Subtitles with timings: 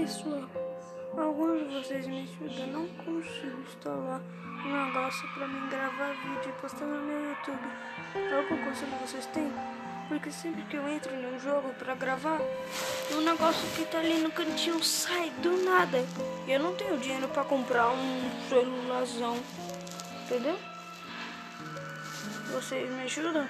[0.00, 0.48] Pessoal,
[1.16, 2.66] alguns de vocês me ajudam.
[2.68, 4.20] Não consigo instalar
[4.64, 7.68] um negócio pra mim gravar vídeo e postar no meu YouTube.
[8.14, 9.52] É Algum conselho vocês têm?
[10.08, 14.20] Porque sempre que eu entro num jogo pra gravar, o é negócio que tá ali
[14.20, 15.98] no cantinho sai do nada.
[16.46, 19.36] E eu não tenho dinheiro pra comprar um celularzão.
[20.26, 20.56] Entendeu?
[22.52, 23.48] Vocês me ajudam?